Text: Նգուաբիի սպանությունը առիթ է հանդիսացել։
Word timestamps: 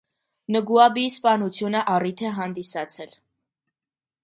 Նգուաբիի 0.53 1.09
սպանությունը 1.15 1.83
առիթ 1.97 2.25
է 2.29 2.33
հանդիսացել։ 2.39 3.15